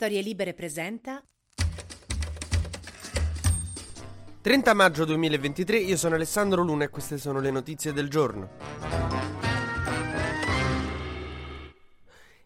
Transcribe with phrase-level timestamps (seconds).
[0.00, 1.20] Storie Libere presenta
[4.42, 9.07] 30 maggio 2023, io sono Alessandro Luna e queste sono le notizie del giorno.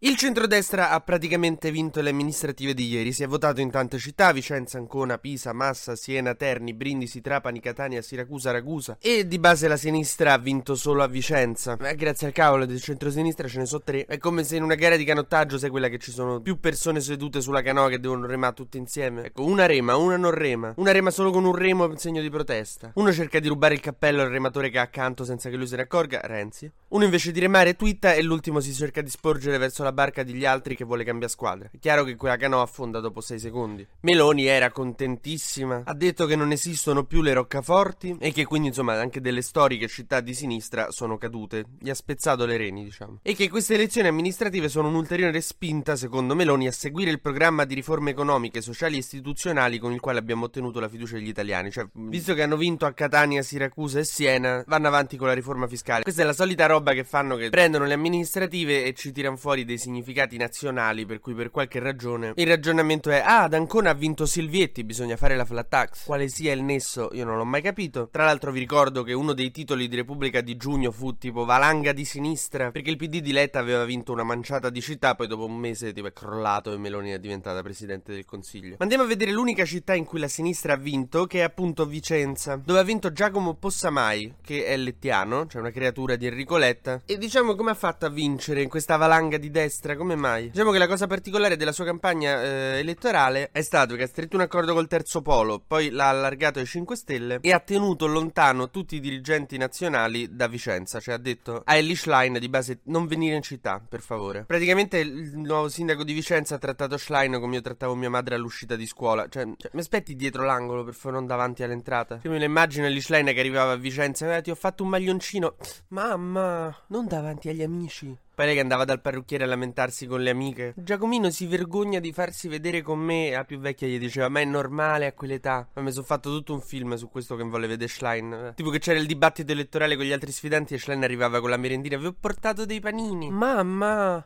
[0.00, 4.30] Il centrodestra ha praticamente vinto le amministrative di ieri, si è votato in tante città,
[4.30, 9.76] Vicenza, Ancona, Pisa, Massa, Siena, Terni, Brindisi, Trapani, Catania, Siracusa, Ragusa e di base la
[9.76, 11.76] sinistra ha vinto solo a Vicenza.
[11.80, 14.04] Ma grazie al cavolo del centrosinistra ce ne sono tre.
[14.06, 17.00] È come se in una gara di canottaggio sai quella che ci sono più persone
[17.00, 19.24] sedute sulla canoa che devono remare tutte insieme.
[19.24, 22.30] Ecco, una rema, una non rema, una rema solo con un remo in segno di
[22.30, 22.92] protesta.
[22.94, 25.74] Uno cerca di rubare il cappello al rematore che ha accanto senza che lui se
[25.74, 26.70] ne accorga, Renzi.
[26.90, 30.22] Uno invece di remare twitta e l'ultimo si cerca di sporgere verso la la barca
[30.22, 31.70] degli altri che vuole cambiare squadra.
[31.72, 33.86] È chiaro che quella canoa affonda dopo 6 secondi.
[34.00, 35.82] Meloni era contentissima.
[35.84, 39.88] Ha detto che non esistono più le roccaforti e che quindi, insomma, anche delle storiche
[39.88, 41.64] città di sinistra sono cadute.
[41.78, 43.20] Gli ha spezzato le reni, diciamo.
[43.22, 47.74] E che queste elezioni amministrative sono un'ulteriore spinta, secondo Meloni, a seguire il programma di
[47.74, 51.70] riforme economiche, sociali e istituzionali con il quale abbiamo ottenuto la fiducia degli italiani.
[51.70, 55.66] Cioè, visto che hanno vinto a Catania, Siracusa e Siena, vanno avanti con la riforma
[55.66, 56.02] fiscale.
[56.02, 59.64] Questa è la solita roba che fanno che prendono le amministrative e ci tirano fuori
[59.64, 63.94] dei significati nazionali per cui per qualche ragione il ragionamento è ah ad Ancona ha
[63.94, 67.62] vinto Silvietti bisogna fare la flat tax quale sia il nesso io non l'ho mai
[67.62, 68.08] capito.
[68.10, 71.92] Tra l'altro vi ricordo che uno dei titoli di Repubblica di giugno fu tipo valanga
[71.92, 75.44] di sinistra perché il PD di Letta aveva vinto una manciata di città poi dopo
[75.44, 78.70] un mese tipo è crollato e Meloni è diventata presidente del consiglio.
[78.70, 81.86] Ma andiamo a vedere l'unica città in cui la sinistra ha vinto che è appunto
[81.86, 87.02] Vicenza dove ha vinto Giacomo Possamai che è lettiano cioè una creatura di Enrico Letta.
[87.04, 90.48] E diciamo come ha fatto a vincere in questa valanga di destra destra, come mai?
[90.48, 94.36] Diciamo che la cosa particolare della sua campagna eh, elettorale è stato che ha stretto
[94.36, 98.70] un accordo col terzo polo, poi l'ha allargato ai 5 Stelle e ha tenuto lontano
[98.70, 103.06] tutti i dirigenti nazionali da Vicenza, cioè ha detto a Ellie Schlein di base non
[103.06, 104.44] venire in città, per favore.
[104.44, 108.74] Praticamente il nuovo sindaco di Vicenza ha trattato Schlein come io trattavo mia madre all'uscita
[108.74, 112.20] di scuola, cioè, cioè mi aspetti dietro l'angolo per favore, non davanti all'entrata.
[112.22, 114.88] Io me lo immagino Ellie Schlein che arrivava a Vicenza, eh, ti ho fatto un
[114.88, 115.56] maglioncino,
[115.88, 118.16] mamma, non davanti agli amici.
[118.44, 120.74] Lei che andava dal parrucchiere a lamentarsi con le amiche.
[120.76, 123.30] Giacomino si vergogna di farsi vedere con me.
[123.30, 125.68] La più vecchia gli diceva: Ma è normale a quell'età.
[125.74, 128.52] Ma mi sono fatto tutto un film su questo che vuole vedere Schlein.
[128.56, 131.56] Tipo che c'era il dibattito elettorale con gli altri sfidanti e Schlein arrivava con la
[131.56, 131.96] merendina.
[131.98, 133.30] Vi ho portato dei panini.
[133.30, 134.24] Mamma.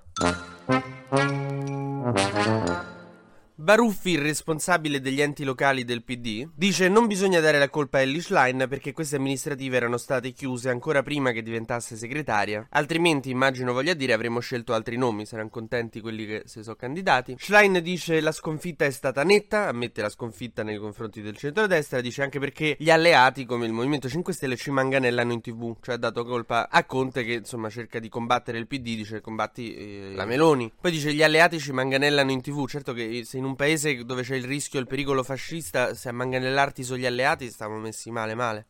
[3.62, 8.00] Baruffi, il responsabile degli enti locali del PD, dice non bisogna dare la colpa a
[8.00, 13.72] Ellie Schlein perché queste amministrative erano state chiuse ancora prima che diventasse segretaria, altrimenti immagino
[13.72, 17.36] voglia dire avremmo scelto altri nomi, saranno contenti quelli che si sono candidati.
[17.38, 22.24] Schlein dice la sconfitta è stata netta, ammette la sconfitta nei confronti del centrodestra, dice
[22.24, 25.98] anche perché gli alleati come il Movimento 5 Stelle ci manganellano in tv, cioè ha
[25.98, 30.24] dato colpa a Conte che insomma cerca di combattere il PD, dice combatti eh, la
[30.24, 30.72] Meloni.
[30.80, 34.22] Poi dice gli alleati ci manganellano in tv, certo che se in un paese dove
[34.22, 38.34] c'è il rischio e il pericolo fascista, se a manganellarti sugli alleati stiamo messi male
[38.34, 38.66] male.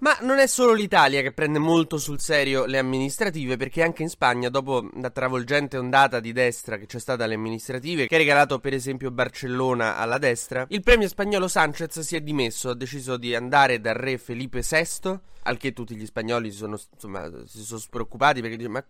[0.00, 4.10] Ma non è solo l'Italia che prende molto sul serio le amministrative, perché anche in
[4.10, 8.58] Spagna, dopo la travolgente ondata di destra che c'è stata alle amministrative, che ha regalato
[8.58, 13.34] per esempio Barcellona alla destra, il premio spagnolo Sanchez si è dimesso, ha deciso di
[13.34, 17.80] andare dal re Felipe VI, al che tutti gli spagnoli si sono, insomma, si sono
[17.88, 18.84] preoccupati perché dicono, ma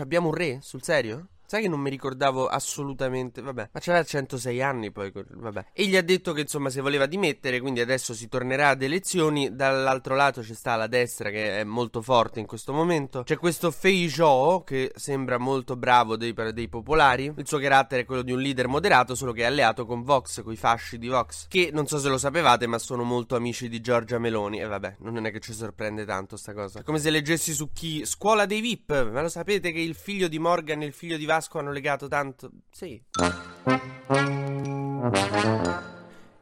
[0.00, 0.60] abbiamo un re?
[0.62, 1.26] Sul serio?
[1.46, 3.40] Sai che non mi ricordavo assolutamente.
[3.40, 5.12] Vabbè, ma c'aveva 106 anni poi.
[5.14, 5.66] Vabbè.
[5.72, 9.54] E gli ha detto che insomma si voleva dimettere, quindi adesso si tornerà ad elezioni.
[9.54, 13.22] Dall'altro lato c'è sta la destra che è molto forte in questo momento.
[13.22, 17.32] C'è questo Feijó che sembra molto bravo dei, dei popolari.
[17.36, 20.42] Il suo carattere è quello di un leader moderato, solo che è alleato con Vox,
[20.42, 21.46] con i fasci di Vox.
[21.46, 24.60] Che non so se lo sapevate, ma sono molto amici di Giorgia Meloni.
[24.60, 26.80] E vabbè, non è che ci sorprende tanto sta cosa.
[26.80, 28.04] È come se leggessi su chi.
[28.04, 29.10] Scuola dei VIP.
[29.12, 31.70] Ma lo sapete che il figlio di Morgan e il figlio di Vasco Vasco hanno
[31.70, 32.50] legato tanto.
[32.70, 33.02] Sì.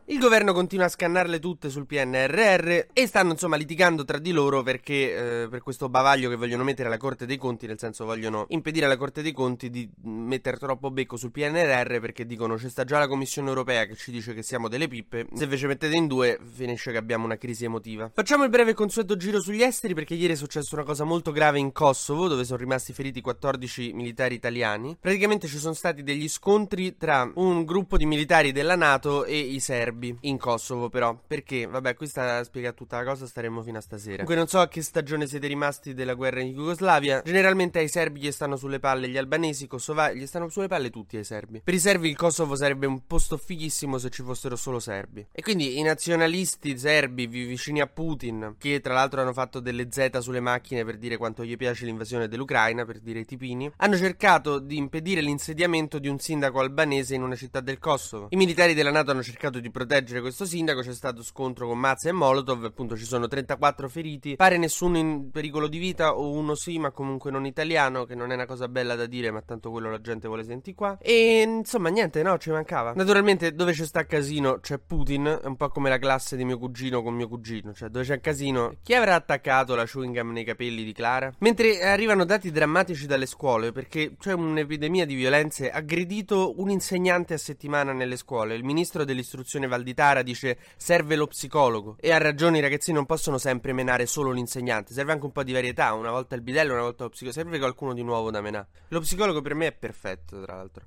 [0.07, 4.63] Il governo continua a scannarle tutte sul PNRR e stanno insomma litigando tra di loro
[4.63, 8.45] perché eh, per questo bavaglio che vogliono mettere alla Corte dei Conti, nel senso vogliono
[8.51, 12.85] impedire alla Corte dei Conti di mettere troppo becco sul PNRR perché dicono c'è sta
[12.85, 16.07] già la Commissione Europea che ci dice che siamo delle pippe, se invece mettete in
[16.07, 18.11] due finisce che abbiamo una crisi emotiva.
[18.13, 21.33] Facciamo il breve e consueto giro sugli esteri perché ieri è successa una cosa molto
[21.33, 24.99] grave in Kosovo dove sono rimasti feriti 14 militari italiani.
[25.01, 29.61] Praticamente ci sono stati degli scontri tra un gruppo di militari della Nato e i
[29.61, 33.81] serbi serbi in Kosovo però, perché vabbè questa spiega tutta la cosa, staremo fino a
[33.81, 34.25] stasera.
[34.25, 38.21] Comunque non so a che stagione siete rimasti della guerra in Jugoslavia, generalmente ai serbi
[38.21, 41.61] gli stanno sulle palle gli albanesi, i kosovari, gli stanno sulle palle tutti ai serbi.
[41.63, 45.27] Per i serbi il Kosovo sarebbe un posto fighissimo se ci fossero solo serbi.
[45.33, 50.19] E quindi i nazionalisti serbi vicini a Putin, che tra l'altro hanno fatto delle Z
[50.19, 54.59] sulle macchine per dire quanto gli piace l'invasione dell'Ucraina, per dire i tipini, hanno cercato
[54.59, 58.27] di impedire l'insediamento di un sindaco albanese in una città del Kosovo.
[58.31, 59.84] I militari della Nato hanno cercato di proteggere
[60.21, 64.59] questo sindaco, c'è stato scontro con mazze e molotov, appunto ci sono 34 feriti, pare
[64.59, 68.35] nessuno in pericolo di vita o uno sì, ma comunque non italiano, che non è
[68.35, 70.99] una cosa bella da dire, ma tanto quello la gente vuole sentire qua.
[71.01, 72.93] E insomma, niente, no, ci mancava.
[72.95, 76.59] Naturalmente dove c'è sta casino c'è Putin, è un po' come la classe di mio
[76.59, 80.45] cugino con mio cugino, cioè dove c'è casino, chi avrà attaccato la chewing gum nei
[80.45, 81.33] capelli di Clara?
[81.39, 87.39] Mentre arrivano dati drammatici dalle scuole, perché c'è un'epidemia di violenze, aggredito un insegnante a
[87.39, 92.61] settimana nelle scuole, il ministro dell'istruzione Valditara dice serve lo psicologo e ha ragione i
[92.61, 96.35] ragazzi non possono sempre menare solo l'insegnante, serve anche un po' di varietà, una volta
[96.35, 98.69] il bidello, una volta lo psicologo, serve qualcuno di nuovo da menare.
[98.89, 100.87] Lo psicologo per me è perfetto, tra l'altro.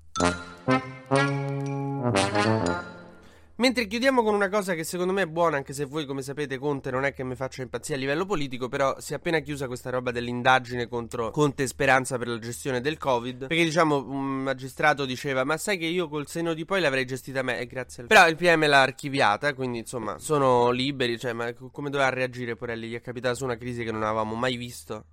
[3.59, 6.59] Mentre chiudiamo con una cosa che secondo me è buona, anche se voi come sapete
[6.59, 9.65] Conte non è che mi faccia impazzire a livello politico, però si è appena chiusa
[9.65, 14.43] questa roba dell'indagine contro Conte e Speranza per la gestione del Covid, perché diciamo un
[14.43, 18.03] magistrato diceva "Ma sai che io col seno di poi l'avrei gestita me" e grazie
[18.03, 18.09] al...
[18.09, 22.89] Però il PM l'ha archiviata, quindi insomma, sono liberi, cioè ma come doveva reagire Porelli?
[22.89, 25.05] Gli è capitata su una crisi che non avevamo mai visto.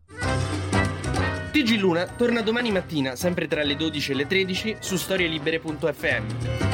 [1.50, 6.73] TG Luna torna domani mattina, sempre tra le 12 e le 13, su storielibere.fm.